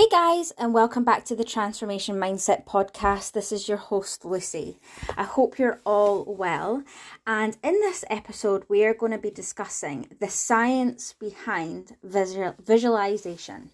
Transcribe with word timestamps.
Hey 0.00 0.08
guys, 0.10 0.50
and 0.52 0.72
welcome 0.72 1.04
back 1.04 1.26
to 1.26 1.36
the 1.36 1.44
Transformation 1.44 2.16
Mindset 2.16 2.64
Podcast. 2.64 3.32
This 3.32 3.52
is 3.52 3.68
your 3.68 3.76
host, 3.76 4.24
Lucy. 4.24 4.78
I 5.14 5.24
hope 5.24 5.58
you're 5.58 5.82
all 5.84 6.24
well. 6.24 6.84
And 7.26 7.58
in 7.62 7.74
this 7.74 8.02
episode, 8.08 8.64
we 8.66 8.82
are 8.86 8.94
going 8.94 9.12
to 9.12 9.18
be 9.18 9.30
discussing 9.30 10.08
the 10.18 10.28
science 10.28 11.12
behind 11.12 11.96
visual- 12.02 12.54
visualization. 12.64 13.72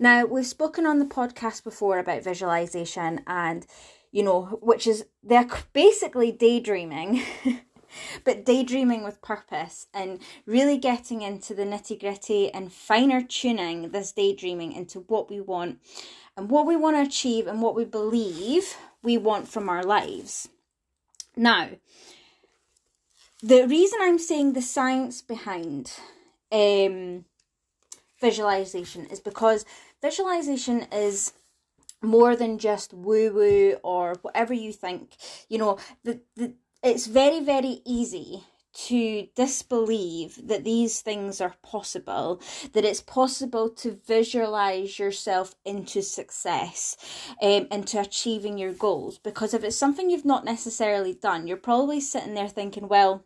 Now, 0.00 0.24
we've 0.24 0.44
spoken 0.44 0.84
on 0.84 0.98
the 0.98 1.04
podcast 1.04 1.62
before 1.62 2.00
about 2.00 2.24
visualization 2.24 3.20
and, 3.28 3.68
you 4.10 4.24
know, 4.24 4.58
which 4.60 4.88
is 4.88 5.06
they're 5.22 5.46
basically 5.72 6.32
daydreaming. 6.32 7.22
but 8.24 8.44
daydreaming 8.44 9.04
with 9.04 9.22
purpose 9.22 9.86
and 9.92 10.20
really 10.46 10.78
getting 10.78 11.22
into 11.22 11.54
the 11.54 11.64
nitty 11.64 11.98
gritty 11.98 12.52
and 12.52 12.72
finer 12.72 13.22
tuning 13.22 13.90
this 13.90 14.12
daydreaming 14.12 14.72
into 14.72 15.00
what 15.00 15.30
we 15.30 15.40
want 15.40 15.78
and 16.36 16.50
what 16.50 16.66
we 16.66 16.76
want 16.76 16.96
to 16.96 17.02
achieve 17.02 17.46
and 17.46 17.62
what 17.62 17.74
we 17.74 17.84
believe 17.84 18.76
we 19.02 19.16
want 19.16 19.48
from 19.48 19.68
our 19.68 19.82
lives. 19.82 20.48
Now, 21.36 21.70
the 23.42 23.66
reason 23.66 23.98
I'm 24.02 24.18
saying 24.18 24.52
the 24.52 24.62
science 24.62 25.22
behind 25.22 25.92
um, 26.50 27.24
visualization 28.20 29.06
is 29.06 29.20
because 29.20 29.64
visualization 30.02 30.86
is 30.92 31.32
more 32.02 32.36
than 32.36 32.58
just 32.58 32.92
woo 32.92 33.32
woo 33.32 33.76
or 33.82 34.16
whatever 34.22 34.54
you 34.54 34.72
think. 34.72 35.16
You 35.48 35.58
know, 35.58 35.78
the, 36.04 36.20
the 36.36 36.54
it's 36.82 37.06
very, 37.06 37.40
very 37.40 37.80
easy 37.84 38.44
to 38.72 39.26
disbelieve 39.34 40.46
that 40.46 40.62
these 40.62 41.00
things 41.00 41.40
are 41.40 41.54
possible, 41.62 42.40
that 42.72 42.84
it's 42.84 43.00
possible 43.00 43.68
to 43.68 43.98
visualize 44.06 44.98
yourself 44.98 45.54
into 45.64 46.02
success 46.02 46.96
um, 47.42 47.66
into 47.72 48.00
achieving 48.00 48.56
your 48.58 48.72
goals. 48.72 49.18
Because 49.18 49.52
if 49.52 49.64
it's 49.64 49.76
something 49.76 50.10
you've 50.10 50.24
not 50.24 50.44
necessarily 50.44 51.14
done, 51.14 51.46
you're 51.46 51.56
probably 51.56 52.00
sitting 52.00 52.34
there 52.34 52.48
thinking, 52.48 52.86
well, 52.86 53.24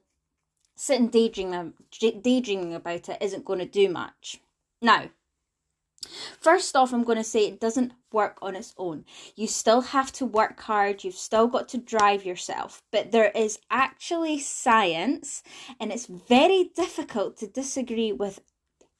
sitting 0.74 1.08
daydreaming, 1.08 1.74
daydreaming 2.00 2.74
about 2.74 3.08
it 3.08 3.18
isn't 3.20 3.44
going 3.44 3.58
to 3.58 3.66
do 3.66 3.88
much. 3.90 4.40
Now, 4.80 5.10
First 6.40 6.74
off, 6.76 6.92
I'm 6.92 7.04
going 7.04 7.18
to 7.18 7.24
say 7.24 7.46
it 7.46 7.60
doesn't 7.60 7.92
work 8.12 8.38
on 8.42 8.56
its 8.56 8.74
own. 8.76 9.04
You 9.36 9.46
still 9.46 9.80
have 9.80 10.12
to 10.12 10.26
work 10.26 10.60
hard, 10.60 11.04
you've 11.04 11.14
still 11.14 11.46
got 11.46 11.68
to 11.70 11.78
drive 11.78 12.24
yourself, 12.24 12.82
but 12.90 13.12
there 13.12 13.30
is 13.34 13.58
actually 13.70 14.38
science, 14.38 15.42
and 15.80 15.92
it's 15.92 16.06
very 16.06 16.70
difficult 16.74 17.36
to 17.38 17.46
disagree 17.46 18.12
with 18.12 18.40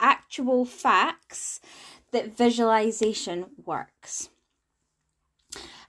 actual 0.01 0.65
facts 0.65 1.61
that 2.11 2.37
visualization 2.37 3.47
works. 3.65 4.29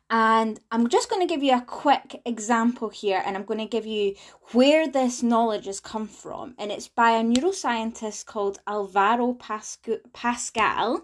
And 0.09 0.59
I'm 0.71 0.89
just 0.89 1.09
going 1.09 1.27
to 1.27 1.33
give 1.33 1.41
you 1.41 1.57
a 1.57 1.61
quick 1.61 2.21
example 2.23 2.89
here, 2.89 3.23
and 3.25 3.35
I'm 3.35 3.45
going 3.45 3.59
to 3.59 3.65
give 3.65 3.87
you 3.87 4.13
where 4.51 4.87
this 4.87 5.23
knowledge 5.23 5.65
has 5.65 5.79
come 5.79 6.07
from. 6.07 6.53
And 6.59 6.71
it's 6.71 6.87
by 6.87 7.11
a 7.11 7.23
neuroscientist 7.23 8.25
called 8.27 8.59
Alvaro 8.67 9.33
Pascual. 9.33 11.01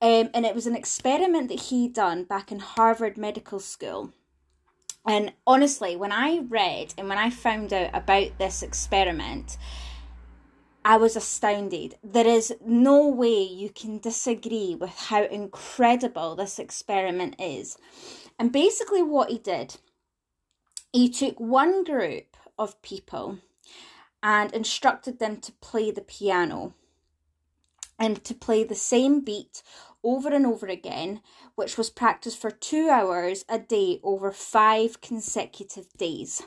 Um, 0.00 0.28
and 0.34 0.44
it 0.44 0.54
was 0.54 0.66
an 0.66 0.76
experiment 0.76 1.48
that 1.48 1.60
he 1.60 1.88
done 1.88 2.24
back 2.24 2.52
in 2.52 2.58
Harvard 2.58 3.16
Medical 3.16 3.58
School. 3.58 4.12
And 5.06 5.32
honestly, 5.46 5.96
when 5.96 6.12
I 6.12 6.40
read 6.48 6.92
and 6.98 7.08
when 7.08 7.18
I 7.18 7.30
found 7.30 7.72
out 7.72 7.90
about 7.94 8.38
this 8.38 8.62
experiment, 8.62 9.56
I 10.84 10.98
was 10.98 11.16
astounded. 11.16 11.96
There 12.04 12.26
is 12.26 12.54
no 12.64 13.08
way 13.08 13.42
you 13.42 13.70
can 13.70 13.98
disagree 13.98 14.74
with 14.74 14.90
how 14.90 15.24
incredible 15.24 16.36
this 16.36 16.58
experiment 16.58 17.36
is. 17.38 17.78
And 18.38 18.52
basically, 18.52 19.02
what 19.02 19.30
he 19.30 19.38
did, 19.38 19.78
he 20.92 21.08
took 21.08 21.40
one 21.40 21.84
group 21.84 22.36
of 22.58 22.80
people 22.82 23.38
and 24.22 24.52
instructed 24.52 25.18
them 25.18 25.38
to 25.38 25.52
play 25.52 25.90
the 25.90 26.02
piano 26.02 26.74
and 27.98 28.22
to 28.24 28.34
play 28.34 28.64
the 28.64 28.74
same 28.74 29.20
beat 29.20 29.62
over 30.02 30.28
and 30.28 30.46
over 30.46 30.66
again, 30.66 31.20
which 31.54 31.76
was 31.76 31.90
practiced 31.90 32.38
for 32.38 32.50
two 32.50 32.88
hours 32.88 33.44
a 33.48 33.58
day 33.58 34.00
over 34.02 34.32
five 34.32 35.00
consecutive 35.00 35.92
days. 35.94 36.42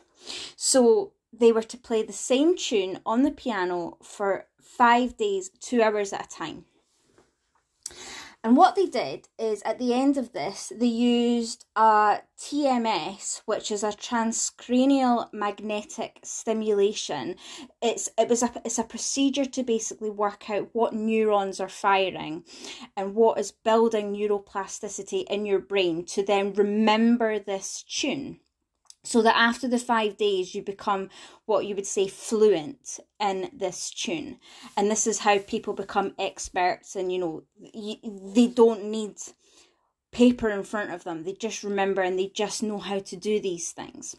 So 0.55 1.13
they 1.31 1.51
were 1.51 1.63
to 1.63 1.77
play 1.77 2.03
the 2.03 2.13
same 2.13 2.55
tune 2.55 2.99
on 3.05 3.23
the 3.23 3.31
piano 3.31 3.97
for 4.01 4.47
five 4.61 5.17
days, 5.17 5.49
two 5.59 5.81
hours 5.81 6.13
at 6.13 6.25
a 6.25 6.29
time. 6.29 6.65
And 8.41 8.55
what 8.55 8.75
they 8.75 8.85
did 8.85 9.27
is 9.37 9.61
at 9.63 9.79
the 9.79 9.93
end 9.93 10.15
of 10.15 10.31
this, 10.31 10.71
they 10.73 10.85
used 10.85 11.65
a 11.75 12.19
TMS, 12.39 13.41
which 13.45 13.69
is 13.69 13.83
a 13.83 13.89
transcranial 13.89 15.27
magnetic 15.33 16.19
stimulation. 16.23 17.35
It's 17.81 18.09
it 18.17 18.29
was 18.29 18.41
a 18.41 18.49
it's 18.63 18.79
a 18.79 18.85
procedure 18.85 19.43
to 19.43 19.63
basically 19.63 20.09
work 20.09 20.49
out 20.49 20.69
what 20.71 20.93
neurons 20.93 21.59
are 21.59 21.67
firing 21.67 22.45
and 22.95 23.13
what 23.13 23.39
is 23.39 23.51
building 23.51 24.13
neuroplasticity 24.13 25.25
in 25.29 25.45
your 25.45 25.59
brain 25.59 26.05
to 26.05 26.23
then 26.23 26.53
remember 26.53 27.39
this 27.39 27.83
tune 27.83 28.39
so 29.03 29.21
that 29.21 29.37
after 29.37 29.67
the 29.67 29.79
five 29.79 30.17
days 30.17 30.53
you 30.53 30.61
become 30.61 31.09
what 31.45 31.65
you 31.65 31.75
would 31.75 31.87
say 31.87 32.07
fluent 32.07 32.99
in 33.19 33.49
this 33.53 33.89
tune. 33.91 34.39
And 34.75 34.91
this 34.91 35.07
is 35.07 35.19
how 35.19 35.39
people 35.39 35.73
become 35.73 36.13
experts 36.19 36.95
and 36.95 37.11
you 37.11 37.19
know 37.19 37.43
they 38.35 38.47
don't 38.47 38.85
need 38.85 39.15
paper 40.11 40.49
in 40.49 40.63
front 40.63 40.91
of 40.91 41.03
them. 41.03 41.23
They 41.23 41.33
just 41.33 41.63
remember 41.63 42.01
and 42.01 42.17
they 42.17 42.27
just 42.27 42.61
know 42.63 42.79
how 42.79 42.99
to 42.99 43.15
do 43.15 43.39
these 43.39 43.71
things. 43.71 44.15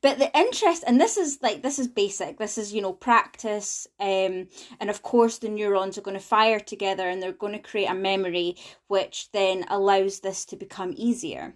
But 0.00 0.18
the 0.18 0.36
interest 0.36 0.84
and 0.86 1.00
this 1.00 1.16
is 1.16 1.38
like 1.42 1.62
this 1.62 1.78
is 1.78 1.88
basic. 1.88 2.38
This 2.38 2.58
is 2.58 2.72
you 2.74 2.82
know 2.82 2.92
practice 2.92 3.86
um 3.98 4.48
and 4.80 4.90
of 4.90 5.02
course 5.02 5.38
the 5.38 5.48
neurons 5.48 5.96
are 5.96 6.02
going 6.02 6.16
to 6.16 6.22
fire 6.22 6.60
together 6.60 7.08
and 7.08 7.22
they're 7.22 7.32
going 7.32 7.52
to 7.52 7.58
create 7.58 7.86
a 7.86 7.94
memory 7.94 8.56
which 8.88 9.30
then 9.32 9.64
allows 9.68 10.20
this 10.20 10.44
to 10.46 10.56
become 10.56 10.92
easier 10.96 11.54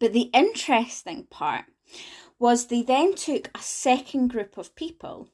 but 0.00 0.12
the 0.12 0.30
interesting 0.34 1.24
part 1.30 1.66
was 2.40 2.66
they 2.66 2.82
then 2.82 3.14
took 3.14 3.48
a 3.54 3.62
second 3.62 4.28
group 4.28 4.58
of 4.58 4.74
people 4.74 5.28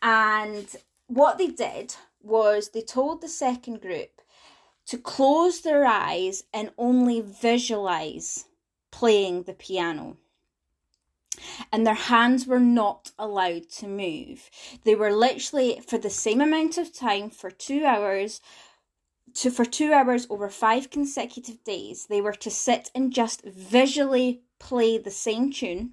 and 0.00 0.76
what 1.08 1.38
they 1.38 1.48
did 1.48 1.96
was 2.22 2.70
they 2.70 2.82
told 2.82 3.20
the 3.20 3.28
second 3.28 3.80
group 3.80 4.20
to 4.86 4.98
close 4.98 5.60
their 5.60 5.84
eyes 5.84 6.44
and 6.52 6.70
only 6.78 7.20
visualize 7.20 8.46
playing 8.90 9.42
the 9.42 9.52
piano. 9.52 10.16
And 11.70 11.86
their 11.86 11.94
hands 11.94 12.46
were 12.46 12.60
not 12.60 13.12
allowed 13.18 13.68
to 13.78 13.86
move. 13.86 14.50
They 14.84 14.94
were 14.94 15.12
literally, 15.12 15.80
for 15.86 15.98
the 15.98 16.10
same 16.10 16.40
amount 16.40 16.78
of 16.78 16.92
time, 16.92 17.30
for 17.30 17.50
two 17.50 17.84
hours, 17.84 18.40
to 19.34 19.50
for 19.50 19.64
two 19.64 19.92
hours 19.92 20.26
over 20.30 20.48
five 20.48 20.90
consecutive 20.90 21.62
days, 21.64 22.06
they 22.06 22.20
were 22.20 22.32
to 22.34 22.50
sit 22.50 22.90
and 22.94 23.12
just 23.12 23.44
visually 23.44 24.42
play 24.58 24.98
the 24.98 25.10
same 25.10 25.52
tune 25.52 25.92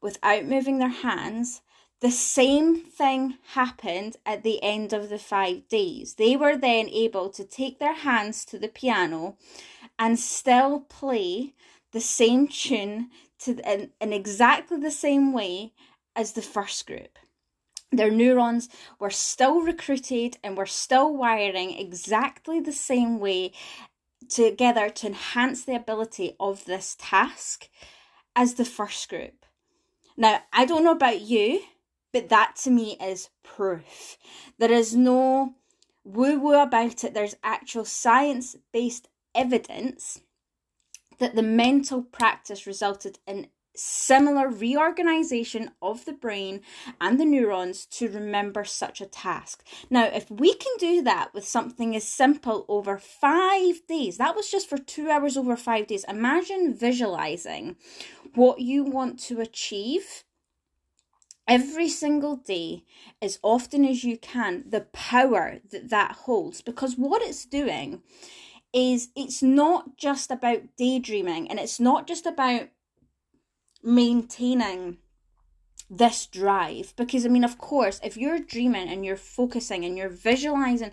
without 0.00 0.44
moving 0.44 0.78
their 0.78 0.88
hands. 0.88 1.62
The 2.00 2.10
same 2.10 2.76
thing 2.76 3.38
happened 3.54 4.16
at 4.24 4.44
the 4.44 4.62
end 4.62 4.92
of 4.92 5.08
the 5.08 5.18
five 5.18 5.68
days. 5.68 6.14
They 6.14 6.36
were 6.36 6.56
then 6.56 6.88
able 6.88 7.28
to 7.30 7.44
take 7.44 7.78
their 7.78 7.94
hands 7.94 8.44
to 8.46 8.58
the 8.58 8.68
piano 8.68 9.36
and 9.98 10.18
still 10.18 10.80
play 10.80 11.54
the 11.92 12.00
same 12.00 12.46
tune 12.46 13.10
to 13.40 13.56
in, 13.70 13.90
in 14.00 14.12
exactly 14.12 14.78
the 14.78 14.90
same 14.90 15.32
way 15.32 15.72
as 16.14 16.32
the 16.32 16.42
first 16.42 16.86
group 16.86 17.18
their 17.90 18.10
neurons 18.10 18.68
were 18.98 19.10
still 19.10 19.60
recruited 19.60 20.36
and 20.42 20.56
were 20.56 20.66
still 20.66 21.14
wiring 21.14 21.76
exactly 21.78 22.60
the 22.60 22.72
same 22.72 23.18
way 23.18 23.52
together 24.28 24.90
to 24.90 25.06
enhance 25.06 25.64
the 25.64 25.74
ability 25.74 26.36
of 26.38 26.64
this 26.64 26.96
task 26.98 27.68
as 28.36 28.54
the 28.54 28.64
first 28.64 29.08
group. 29.08 29.46
Now, 30.16 30.42
I 30.52 30.64
don't 30.64 30.84
know 30.84 30.92
about 30.92 31.22
you, 31.22 31.62
but 32.12 32.28
that 32.28 32.56
to 32.64 32.70
me 32.70 32.96
is 33.00 33.30
proof. 33.42 34.18
There 34.58 34.72
is 34.72 34.94
no 34.94 35.54
woo 36.04 36.38
woo 36.38 36.60
about 36.60 37.04
it. 37.04 37.14
There's 37.14 37.36
actual 37.42 37.84
science 37.84 38.56
based 38.72 39.08
evidence 39.34 40.20
that 41.18 41.34
the 41.34 41.42
mental 41.42 42.02
practice 42.02 42.66
resulted 42.66 43.18
in 43.26 43.48
similar 43.78 44.48
reorganization 44.48 45.70
of 45.80 46.04
the 46.04 46.12
brain 46.12 46.60
and 47.00 47.18
the 47.18 47.24
neurons 47.24 47.86
to 47.86 48.08
remember 48.08 48.64
such 48.64 49.00
a 49.00 49.06
task. 49.06 49.64
Now, 49.90 50.04
if 50.04 50.30
we 50.30 50.54
can 50.54 50.72
do 50.78 51.02
that 51.02 51.32
with 51.32 51.46
something 51.46 51.94
as 51.94 52.06
simple 52.06 52.64
over 52.68 52.98
five 52.98 53.86
days, 53.86 54.18
that 54.18 54.36
was 54.36 54.50
just 54.50 54.68
for 54.68 54.78
two 54.78 55.10
hours 55.10 55.36
over 55.36 55.56
five 55.56 55.86
days. 55.86 56.04
Imagine 56.08 56.74
visualizing 56.74 57.76
what 58.34 58.60
you 58.60 58.84
want 58.84 59.18
to 59.20 59.40
achieve 59.40 60.24
every 61.46 61.88
single 61.88 62.36
day 62.36 62.84
as 63.22 63.38
often 63.42 63.84
as 63.84 64.04
you 64.04 64.18
can 64.18 64.62
the 64.68 64.82
power 64.92 65.58
that 65.70 65.88
that 65.88 66.12
holds 66.12 66.60
because 66.60 66.96
what 66.96 67.22
it's 67.22 67.46
doing 67.46 68.02
is 68.74 69.08
it's 69.16 69.42
not 69.42 69.96
just 69.96 70.30
about 70.30 70.60
daydreaming 70.76 71.50
and 71.50 71.58
it's 71.58 71.80
not 71.80 72.06
just 72.06 72.26
about 72.26 72.68
maintaining 73.82 74.98
this 75.90 76.26
drive 76.26 76.92
because 76.96 77.24
i 77.24 77.28
mean 77.28 77.44
of 77.44 77.56
course 77.56 77.98
if 78.02 78.16
you're 78.16 78.38
dreaming 78.38 78.88
and 78.88 79.04
you're 79.06 79.16
focusing 79.16 79.84
and 79.84 79.96
you're 79.96 80.08
visualizing 80.08 80.90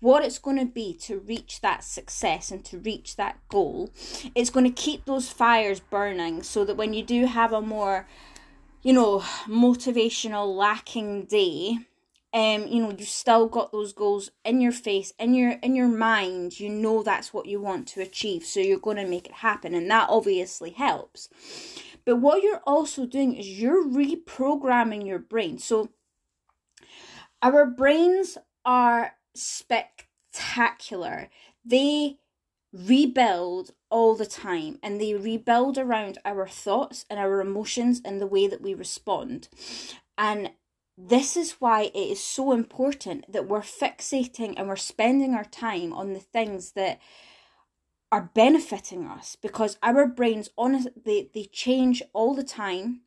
what 0.00 0.22
it's 0.22 0.38
going 0.38 0.58
to 0.58 0.66
be 0.66 0.92
to 0.92 1.18
reach 1.20 1.62
that 1.62 1.82
success 1.82 2.50
and 2.50 2.62
to 2.62 2.78
reach 2.78 3.16
that 3.16 3.38
goal 3.48 3.90
it's 4.34 4.50
going 4.50 4.66
to 4.66 4.82
keep 4.82 5.06
those 5.06 5.30
fires 5.30 5.80
burning 5.80 6.42
so 6.42 6.62
that 6.62 6.76
when 6.76 6.92
you 6.92 7.02
do 7.02 7.24
have 7.24 7.54
a 7.54 7.62
more 7.62 8.06
you 8.84 8.92
know, 8.92 9.20
motivational 9.48 10.54
lacking 10.54 11.24
day, 11.24 11.78
um, 12.34 12.66
you 12.68 12.82
know, 12.82 12.94
you've 12.96 13.08
still 13.08 13.48
got 13.48 13.72
those 13.72 13.94
goals 13.94 14.30
in 14.44 14.60
your 14.60 14.72
face, 14.72 15.12
in 15.18 15.34
your 15.34 15.52
in 15.62 15.74
your 15.74 15.88
mind, 15.88 16.60
you 16.60 16.68
know 16.68 17.02
that's 17.02 17.32
what 17.32 17.46
you 17.46 17.60
want 17.60 17.88
to 17.88 18.02
achieve, 18.02 18.44
so 18.44 18.60
you're 18.60 18.78
gonna 18.78 19.06
make 19.06 19.26
it 19.26 19.32
happen, 19.32 19.74
and 19.74 19.90
that 19.90 20.10
obviously 20.10 20.70
helps. 20.70 21.30
But 22.04 22.16
what 22.16 22.42
you're 22.42 22.62
also 22.66 23.06
doing 23.06 23.34
is 23.34 23.60
you're 23.60 23.84
reprogramming 23.84 25.06
your 25.06 25.18
brain. 25.18 25.58
So 25.58 25.90
our 27.42 27.66
brains 27.66 28.38
are 28.64 29.14
spectacular. 29.34 31.30
They 31.64 32.18
rebuild 32.72 33.70
all 33.88 34.14
the 34.16 34.26
time 34.26 34.78
and 34.82 35.00
they 35.00 35.14
rebuild 35.14 35.78
around 35.78 36.18
our 36.24 36.48
thoughts 36.48 37.06
and 37.08 37.20
our 37.20 37.40
emotions 37.40 38.02
and 38.04 38.20
the 38.20 38.26
way 38.26 38.46
that 38.48 38.60
we 38.60 38.74
respond. 38.74 39.48
And 40.18 40.50
this 40.96 41.36
is 41.36 41.52
why 41.60 41.84
it 41.94 41.96
is 41.96 42.22
so 42.22 42.52
important 42.52 43.30
that 43.32 43.48
we're 43.48 43.60
fixating 43.60 44.54
and 44.56 44.68
we're 44.68 44.76
spending 44.76 45.34
our 45.34 45.44
time 45.44 45.92
on 45.92 46.12
the 46.12 46.20
things 46.20 46.72
that 46.72 47.00
are 48.14 48.30
benefiting 48.32 49.08
us 49.08 49.36
because 49.42 49.76
our 49.82 50.06
brains 50.06 50.48
honest 50.56 50.86
they, 51.04 51.28
they 51.34 51.46
change 51.46 52.00
all 52.12 52.32
the 52.32 52.44
time. 52.44 53.00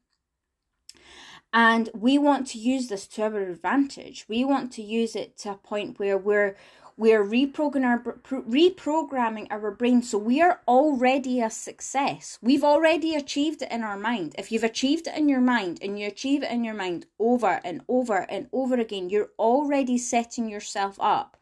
And 1.53 1.89
we 1.95 2.17
want 2.17 2.45
to 2.47 2.57
use 2.57 2.89
this 2.89 3.07
to 3.07 3.21
our 3.23 3.39
advantage. 3.39 4.25
We 4.27 4.43
want 4.43 4.73
to 4.73 4.81
use 4.81 5.15
it 5.15 5.37
to 5.39 5.51
a 5.51 5.55
point 5.55 5.97
where 5.97 6.17
we're 6.17 6.57
we're 6.97 7.23
reprogramming 7.23 7.85
our, 7.85 7.99
reprogramming 7.99 9.47
our 9.51 9.71
brain 9.71 10.01
so 10.01 10.17
we 10.17 10.41
are 10.41 10.61
already 10.67 11.41
a 11.41 11.49
success. 11.49 12.39
We've 12.41 12.63
already 12.63 13.13
achieved 13.13 13.61
it 13.61 13.71
in 13.71 13.83
our 13.83 13.97
mind. 13.97 14.33
If 14.37 14.51
you've 14.51 14.63
achieved 14.63 15.05
it 15.05 15.15
in 15.15 15.29
your 15.29 15.41
mind 15.41 15.77
and 15.81 15.99
you 15.99 16.07
achieve 16.07 16.41
it 16.41 16.51
in 16.51 16.63
your 16.63 16.73
mind 16.73 17.05
over 17.19 17.61
and 17.63 17.81
over 17.87 18.25
and 18.29 18.47
over 18.51 18.75
again, 18.75 19.11
you're 19.11 19.29
already 19.37 19.99
setting 19.99 20.49
yourself 20.49 20.97
up 20.99 21.37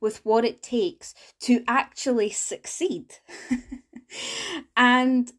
with 0.00 0.24
what 0.24 0.44
it 0.44 0.62
takes 0.62 1.12
to 1.40 1.64
actually 1.66 2.30
succeed. 2.30 3.16
and 4.76 5.32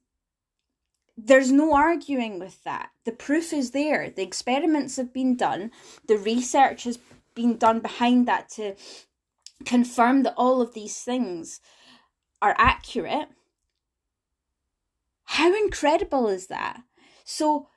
there's 1.15 1.51
no 1.51 1.73
arguing 1.73 2.39
with 2.39 2.61
that. 2.65 2.89
The 3.05 3.11
proof 3.13 3.53
is 3.53 3.71
there. 3.71 4.09
The 4.09 4.23
experiments 4.23 4.97
have 4.97 5.13
been 5.13 5.37
done. 5.37 5.71
The 6.07 6.17
research 6.17 6.83
has 6.83 6.99
been 7.35 7.57
done 7.57 7.79
behind 7.79 8.27
that 8.27 8.49
to 8.49 8.75
confirm 9.65 10.23
that 10.23 10.33
all 10.37 10.61
of 10.61 10.73
these 10.73 10.97
things 10.99 11.59
are 12.41 12.55
accurate. 12.57 13.29
How 15.25 15.55
incredible 15.55 16.27
is 16.27 16.47
that? 16.47 16.81
So 17.23 17.67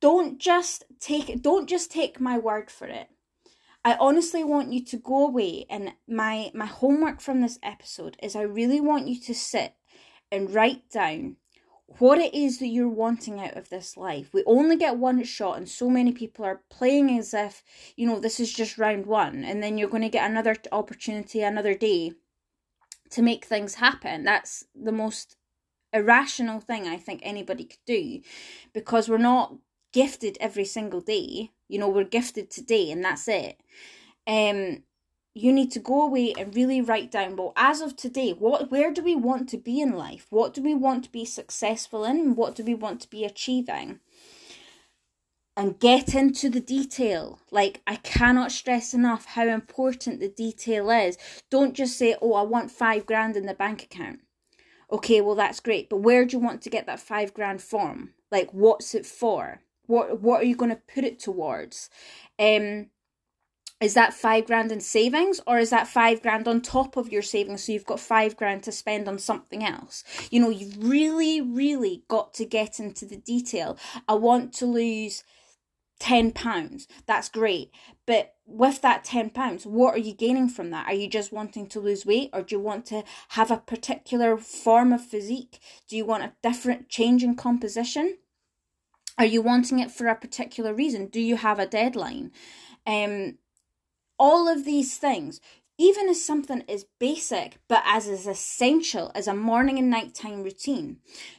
don't 0.00 0.38
just 0.38 0.84
take 1.00 1.42
don't 1.42 1.68
just 1.68 1.90
take 1.90 2.20
my 2.20 2.38
word 2.38 2.70
for 2.70 2.86
it. 2.86 3.08
I 3.84 3.96
honestly 3.98 4.44
want 4.44 4.72
you 4.72 4.84
to 4.84 4.96
go 4.96 5.26
away 5.26 5.66
and 5.70 5.92
my 6.06 6.50
my 6.54 6.66
homework 6.66 7.20
from 7.20 7.40
this 7.40 7.58
episode 7.62 8.16
is 8.22 8.36
I 8.36 8.42
really 8.42 8.80
want 8.80 9.08
you 9.08 9.20
to 9.20 9.34
sit 9.34 9.74
and 10.30 10.52
write 10.52 10.90
down 10.90 11.36
what 11.96 12.18
it 12.18 12.34
is 12.34 12.58
that 12.58 12.68
you're 12.68 12.88
wanting 12.88 13.40
out 13.40 13.56
of 13.56 13.70
this 13.70 13.96
life. 13.96 14.28
We 14.34 14.44
only 14.44 14.76
get 14.76 14.98
one 14.98 15.24
shot, 15.24 15.56
and 15.56 15.68
so 15.68 15.88
many 15.88 16.12
people 16.12 16.44
are 16.44 16.62
playing 16.70 17.18
as 17.18 17.32
if, 17.32 17.64
you 17.96 18.06
know, 18.06 18.20
this 18.20 18.38
is 18.38 18.52
just 18.52 18.76
round 18.76 19.06
one, 19.06 19.42
and 19.42 19.62
then 19.62 19.78
you're 19.78 19.88
going 19.88 20.02
to 20.02 20.10
get 20.10 20.30
another 20.30 20.54
opportunity 20.70 21.42
another 21.42 21.74
day 21.74 22.12
to 23.10 23.22
make 23.22 23.46
things 23.46 23.76
happen. 23.76 24.22
That's 24.22 24.64
the 24.74 24.92
most 24.92 25.36
irrational 25.94 26.60
thing 26.60 26.86
I 26.86 26.98
think 26.98 27.20
anybody 27.22 27.64
could 27.64 27.84
do 27.86 28.20
because 28.74 29.08
we're 29.08 29.18
not 29.18 29.54
gifted 29.94 30.36
every 30.40 30.66
single 30.66 31.00
day. 31.00 31.52
You 31.68 31.78
know, 31.78 31.88
we're 31.88 32.04
gifted 32.04 32.50
today, 32.50 32.90
and 32.90 33.02
that's 33.02 33.26
it. 33.28 33.58
Um, 34.26 34.82
you 35.38 35.52
need 35.52 35.70
to 35.70 35.78
go 35.78 36.02
away 36.02 36.34
and 36.36 36.54
really 36.54 36.80
write 36.80 37.12
down 37.12 37.36
well 37.36 37.52
as 37.56 37.80
of 37.80 37.96
today 37.96 38.32
what 38.32 38.70
where 38.70 38.92
do 38.92 39.02
we 39.02 39.14
want 39.14 39.48
to 39.48 39.56
be 39.56 39.80
in 39.80 39.92
life? 39.92 40.26
What 40.30 40.52
do 40.52 40.62
we 40.62 40.74
want 40.74 41.04
to 41.04 41.12
be 41.12 41.24
successful 41.24 42.04
in 42.04 42.34
what 42.34 42.56
do 42.56 42.64
we 42.64 42.74
want 42.74 43.00
to 43.02 43.10
be 43.10 43.24
achieving? 43.24 44.00
And 45.56 45.78
get 45.78 46.14
into 46.14 46.48
the 46.48 46.60
detail. 46.60 47.40
Like 47.52 47.82
i 47.86 47.96
cannot 47.96 48.52
stress 48.52 48.92
enough 48.92 49.26
how 49.26 49.46
important 49.46 50.18
the 50.18 50.28
detail 50.28 50.90
is. 50.90 51.16
Don't 51.50 51.74
just 51.74 51.96
say 51.96 52.16
oh 52.20 52.34
i 52.34 52.42
want 52.42 52.72
5 52.72 53.06
grand 53.06 53.36
in 53.36 53.46
the 53.46 53.54
bank 53.54 53.84
account. 53.84 54.20
Okay 54.90 55.20
well 55.20 55.36
that's 55.36 55.60
great 55.60 55.88
but 55.88 55.98
where 55.98 56.24
do 56.24 56.36
you 56.36 56.42
want 56.42 56.62
to 56.62 56.70
get 56.70 56.86
that 56.86 57.00
5 57.00 57.32
grand 57.32 57.62
from? 57.62 58.14
Like 58.32 58.50
what's 58.52 58.92
it 58.92 59.06
for? 59.06 59.60
What 59.86 60.20
what 60.20 60.40
are 60.40 60.46
you 60.46 60.56
going 60.56 60.74
to 60.74 60.82
put 60.94 61.04
it 61.04 61.20
towards? 61.20 61.90
Um 62.40 62.90
is 63.80 63.94
that 63.94 64.12
five 64.12 64.46
grand 64.46 64.72
in 64.72 64.80
savings 64.80 65.40
or 65.46 65.58
is 65.58 65.70
that 65.70 65.86
five 65.86 66.20
grand 66.20 66.48
on 66.48 66.60
top 66.60 66.96
of 66.96 67.12
your 67.12 67.22
savings 67.22 67.64
so 67.64 67.72
you've 67.72 67.86
got 67.86 68.00
five 68.00 68.36
grand 68.36 68.62
to 68.64 68.72
spend 68.72 69.08
on 69.08 69.18
something 69.18 69.64
else? 69.64 70.02
You 70.30 70.40
know 70.40 70.50
you've 70.50 70.76
really 70.82 71.40
really 71.40 72.02
got 72.08 72.34
to 72.34 72.44
get 72.44 72.80
into 72.80 73.06
the 73.06 73.16
detail. 73.16 73.78
I 74.08 74.14
want 74.14 74.52
to 74.54 74.66
lose 74.66 75.22
10 76.00 76.32
pounds. 76.32 76.86
That's 77.06 77.28
great. 77.28 77.72
But 78.06 78.34
with 78.46 78.80
that 78.82 79.04
10 79.04 79.30
pounds 79.30 79.64
what 79.64 79.94
are 79.94 79.98
you 79.98 80.12
gaining 80.12 80.48
from 80.48 80.70
that? 80.70 80.88
Are 80.88 80.94
you 80.94 81.08
just 81.08 81.32
wanting 81.32 81.68
to 81.68 81.80
lose 81.80 82.04
weight 82.04 82.30
or 82.32 82.42
do 82.42 82.56
you 82.56 82.60
want 82.60 82.84
to 82.86 83.04
have 83.30 83.52
a 83.52 83.58
particular 83.58 84.36
form 84.36 84.92
of 84.92 85.04
physique? 85.04 85.60
Do 85.88 85.96
you 85.96 86.04
want 86.04 86.24
a 86.24 86.32
different 86.42 86.88
change 86.88 87.22
in 87.22 87.36
composition? 87.36 88.18
Are 89.16 89.24
you 89.24 89.40
wanting 89.40 89.78
it 89.78 89.92
for 89.92 90.08
a 90.08 90.16
particular 90.16 90.74
reason? 90.74 91.06
Do 91.06 91.20
you 91.20 91.36
have 91.36 91.60
a 91.60 91.66
deadline? 91.66 92.32
Um 92.84 93.38
all 94.18 94.48
of 94.48 94.64
these 94.64 94.96
things, 94.96 95.40
even 95.78 96.08
as 96.08 96.24
something 96.24 96.64
as 96.68 96.84
basic 96.98 97.58
but 97.68 97.82
as 97.86 98.08
as 98.08 98.26
essential 98.26 99.12
as 99.14 99.28
a 99.28 99.34
morning 99.34 99.78
and 99.78 99.88
nighttime 99.88 100.42
routine. 100.42 100.98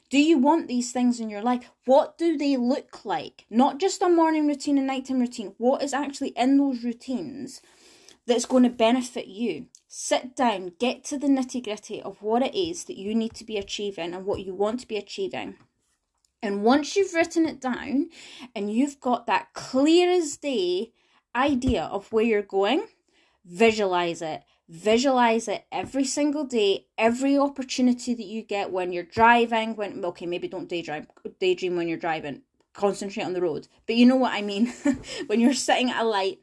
Do 0.10 0.18
you 0.18 0.38
want 0.38 0.68
these 0.68 0.92
things 0.92 1.20
in 1.20 1.30
your 1.30 1.42
life? 1.42 1.70
What 1.86 2.18
do 2.18 2.38
they 2.38 2.56
look 2.56 3.04
like? 3.04 3.46
Not 3.50 3.80
just 3.80 4.02
a 4.02 4.10
morning 4.10 4.48
routine 4.48 4.78
and 4.78 4.88
nighttime 4.88 5.20
routine. 5.20 5.54
What 5.58 5.84
is 5.84 5.94
actually 5.94 6.30
in 6.30 6.58
those 6.58 6.84
routines 6.84 7.62
that's 8.26 8.46
going 8.46 8.64
to 8.64 8.70
benefit 8.70 9.28
you? 9.28 9.68
Sit 9.90 10.36
down, 10.36 10.74
get 10.80 11.04
to 11.06 11.18
the 11.18 11.28
nitty 11.28 11.64
gritty 11.64 12.02
of 12.02 12.22
what 12.22 12.44
it 12.44 12.56
is 12.56 12.86
that 12.86 12.98
you 12.98 13.14
need 13.14 13.34
to 13.34 13.44
be 13.44 13.58
achieving 13.58 14.14
and 14.14 14.26
what 14.26 14.46
you 14.46 14.54
want 14.54 14.80
to 14.80 14.88
be 14.88 14.98
achieving. 14.98 15.58
And 16.42 16.64
once 16.64 16.96
you've 16.96 17.14
written 17.14 17.46
it 17.46 17.60
down 17.60 18.10
and 18.56 18.72
you've 18.72 19.02
got 19.02 19.28
that 19.28 19.54
clear 19.54 20.10
as 20.10 20.38
day 20.38 20.94
idea 21.40 21.84
of 21.84 22.12
where 22.12 22.24
you're 22.24 22.42
going, 22.42 22.88
visualize 23.46 24.22
it. 24.22 24.44
Visualize 24.70 25.48
it 25.48 25.66
every 25.72 26.06
single 26.06 26.44
day, 26.44 26.86
every 26.96 27.36
opportunity 27.36 28.14
that 28.14 28.26
you 28.26 28.44
get 28.44 28.72
when 28.72 28.94
you're 28.94 29.04
driving, 29.04 29.76
when 29.76 30.06
okay, 30.06 30.28
maybe 30.28 30.48
don't 30.48 30.70
daydream 30.70 31.08
daydream 31.40 31.76
when 31.76 31.88
you're 31.88 31.98
driving. 31.98 32.44
Concentrate 32.76 33.24
on 33.24 33.34
the 33.34 33.42
road. 33.42 33.68
But 33.88 33.96
you 33.96 34.06
know 34.06 34.16
what 34.16 34.34
I 34.34 34.44
mean. 34.44 34.72
when 35.26 35.40
you're 35.40 35.56
sitting 35.56 35.90
at 35.90 36.04
a 36.04 36.08
light 36.08 36.38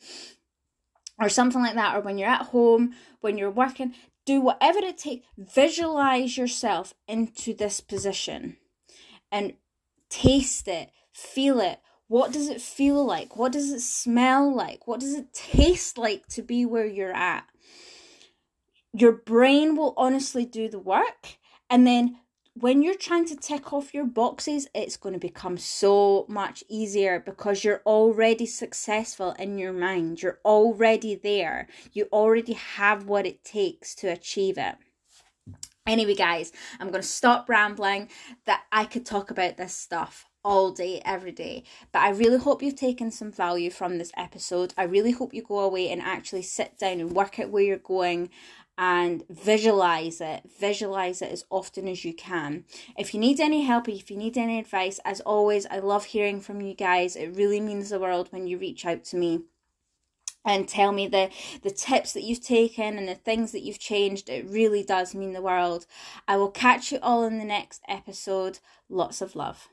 or 1.21 1.29
something 1.29 1.63
like 1.63 1.77
that, 1.77 1.97
or 1.97 2.01
when 2.01 2.19
you're 2.19 2.29
at 2.29 2.47
home, 2.47 2.95
when 3.21 3.39
you're 3.39 3.49
working, 3.49 3.95
do 4.25 4.41
whatever 4.41 4.81
it 4.81 4.99
takes. 4.99 5.25
Visualize 5.39 6.37
yourself 6.37 6.95
into 7.07 7.55
this 7.55 7.81
position 7.81 8.57
and 9.31 9.55
taste 10.11 10.67
it, 10.67 10.91
feel 11.13 11.61
it, 11.61 11.79
What 12.09 12.33
does 12.33 12.49
it 12.49 12.61
feel 12.61 13.05
like? 13.05 13.37
What 13.37 13.53
does 13.53 13.71
it 13.71 13.81
smell 13.81 14.55
like? 14.55 14.87
What 14.87 15.01
does 15.01 15.15
it 15.15 15.33
taste 15.33 15.99
like 15.99 16.27
to 16.29 16.43
be 16.43 16.65
where 16.65 16.87
you're 16.87 17.15
at? 17.15 17.47
Your 18.93 19.13
brain 19.13 19.77
will 19.77 19.93
honestly 19.97 20.45
do 20.45 20.69
the 20.69 20.79
work. 20.79 21.39
And 21.69 21.87
then 21.87 22.19
when 22.55 22.81
you're 22.81 22.95
trying 22.95 23.27
to 23.27 23.37
tick 23.37 23.73
off 23.73 23.93
your 23.93 24.07
boxes, 24.07 24.69
it's 24.73 24.97
going 24.97 25.13
to 25.13 25.19
become 25.19 25.59
so 25.59 26.25
much 26.29 26.63
easier 26.69 27.21
because 27.21 27.65
you're 27.65 27.83
already 27.85 28.47
successful 28.47 29.33
in 29.33 29.59
your 29.59 29.73
mind. 29.73 30.23
You're 30.23 30.39
already 30.45 31.17
there. 31.17 31.67
You 31.93 32.07
already 32.13 32.55
have 32.55 33.07
what 33.07 33.27
it 33.27 33.45
takes 33.45 33.95
to 33.97 34.09
achieve 34.09 34.59
it. 34.59 34.77
Anyway, 35.87 36.15
guys, 36.15 36.53
I'm 36.81 36.91
going 36.91 37.03
to 37.03 37.09
stop 37.09 37.49
rambling 37.49 38.09
that 38.47 38.63
I 38.73 38.85
could 38.87 39.05
talk 39.05 39.31
about 39.31 39.57
this 39.57 39.75
stuff 39.75 40.25
all 40.47 40.71
day, 40.71 41.03
every 41.05 41.33
day. 41.33 41.65
But 41.91 42.03
I 42.03 42.11
really 42.11 42.39
hope 42.39 42.63
you've 42.63 42.77
taken 42.77 43.11
some 43.11 43.33
value 43.33 43.69
from 43.69 43.99
this 43.99 44.13
episode. 44.17 44.73
I 44.79 44.85
really 44.85 45.11
hope 45.11 45.35
you 45.35 45.43
go 45.43 45.59
away 45.59 45.91
and 45.91 46.01
actually 46.01 46.43
sit 46.43 46.79
down 46.79 47.01
and 47.01 47.11
work 47.11 47.41
out 47.41 47.51
where 47.51 47.65
you're 47.65 47.79
going 47.79 48.31
and 48.79 49.25
visualize 49.29 50.21
it. 50.21 50.43
Visualize 50.61 51.21
it 51.21 51.33
as 51.33 51.45
often 51.51 51.89
as 51.89 52.05
you 52.05 52.15
can. 52.15 52.65
If 52.97 53.13
you 53.13 53.19
need 53.19 53.41
any 53.41 53.65
help, 53.65 53.89
if 53.89 54.09
you 54.09 54.17
need 54.17 54.39
any 54.39 54.61
advice, 54.61 55.01
as 55.05 55.21
always, 55.23 55.67
I 55.67 55.81
love 55.81 56.05
hearing 56.05 56.41
from 56.41 56.61
you 56.61 56.75
guys. 56.75 57.17
It 57.17 57.35
really 57.35 57.59
means 57.59 57.91
the 57.91 57.99
world 57.99 58.29
when 58.31 58.47
you 58.47 58.57
reach 58.57 58.87
out 58.87 59.03
to 59.07 59.17
me 59.17 59.41
and 60.45 60.69
tell 60.69 60.93
me 60.93 61.09
the 61.09 61.29
the 61.65 61.73
tips 61.73 62.13
that 62.13 62.23
you've 62.23 62.45
taken 62.45 62.97
and 62.99 63.09
the 63.09 63.17
things 63.17 63.51
that 63.51 63.63
you've 63.63 63.81
changed 63.81 64.29
it 64.29 64.49
really 64.49 64.85
does 64.85 65.13
mean 65.13 65.33
the 65.33 65.43
world 65.43 65.87
i 66.29 66.37
will 66.37 66.53
catch 66.53 66.93
you 66.93 67.01
all 67.03 67.25
in 67.25 67.39
the 67.39 67.45
next 67.45 67.83
episode 67.89 68.61
lots 68.89 69.21
of 69.21 69.35
love 69.35 69.69